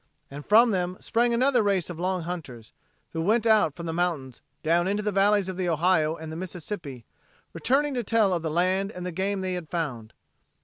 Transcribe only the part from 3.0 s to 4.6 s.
who went out from the mountains